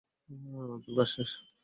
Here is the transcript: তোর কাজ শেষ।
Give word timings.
তোর 0.83 0.93
কাজ 0.97 1.07
শেষ। 1.13 1.29